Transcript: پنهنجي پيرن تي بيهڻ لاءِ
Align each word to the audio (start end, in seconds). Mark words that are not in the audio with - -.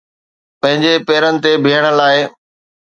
پنهنجي 0.61 0.93
پيرن 1.07 1.35
تي 1.43 1.51
بيهڻ 1.65 1.83
لاءِ 1.99 2.19